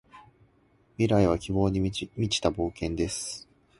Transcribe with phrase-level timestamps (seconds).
[0.97, 3.47] 未来は希望に満ちた冒険です。